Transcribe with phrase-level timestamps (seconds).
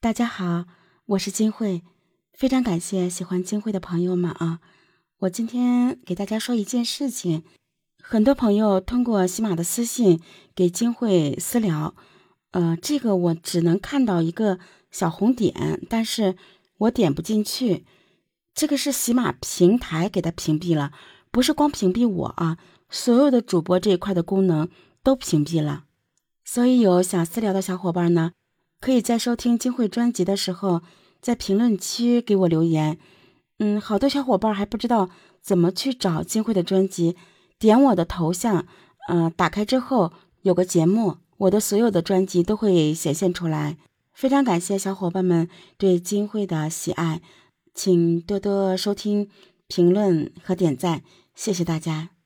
[0.00, 0.66] 大家好，
[1.06, 1.82] 我是金慧，
[2.32, 4.60] 非常感谢喜欢金慧的朋友们啊！
[5.18, 7.42] 我今天给大家说一件事情，
[8.00, 10.20] 很多朋友通过喜马的私信
[10.54, 11.96] 给金慧私聊，
[12.52, 14.60] 呃，这个我只能看到一个
[14.92, 16.36] 小红点，但是
[16.76, 17.84] 我点不进去，
[18.54, 20.92] 这个是喜马平台给他屏蔽了，
[21.32, 22.56] 不是光屏蔽我啊，
[22.88, 24.68] 所有的主播这一块的功能
[25.02, 25.86] 都屏蔽了，
[26.44, 28.30] 所以有想私聊的小伙伴呢。
[28.80, 30.82] 可以在收听金慧专辑的时候，
[31.20, 32.98] 在评论区给我留言。
[33.58, 35.10] 嗯，好多小伙伴还不知道
[35.42, 37.16] 怎么去找金慧的专辑，
[37.58, 38.66] 点我的头像，
[39.08, 43.76] 嗯，打开之后有个节目，我的所有的专辑都会显现出来。
[44.12, 47.20] 非常感谢小伙伴们对金慧的喜爱，
[47.74, 49.28] 请多多收听、
[49.66, 51.02] 评论和点赞，
[51.34, 52.17] 谢谢大家。